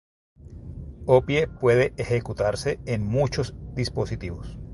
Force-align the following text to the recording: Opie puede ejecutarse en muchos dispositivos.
Opie 1.05 1.45
puede 1.47 1.93
ejecutarse 1.97 2.79
en 2.87 3.05
muchos 3.05 3.53
dispositivos. 3.75 4.57